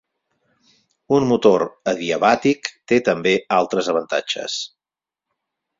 [1.17, 4.59] Un motor adiabàtic té també altres avantatges.